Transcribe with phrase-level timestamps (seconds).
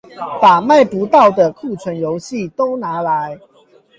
[0.41, 3.39] 把賣不到的庫存遊戲都拿來